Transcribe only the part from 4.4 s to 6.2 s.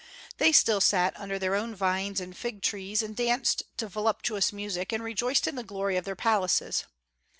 music, and rejoiced in the glory of their